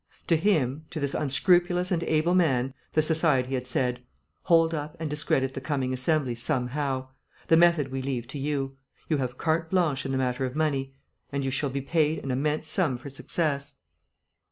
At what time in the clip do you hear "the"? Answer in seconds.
2.93-3.03, 5.53-5.61, 7.49-7.57, 10.11-10.17